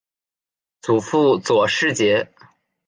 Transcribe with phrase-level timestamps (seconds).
[0.81, 2.31] 祖父左世杰。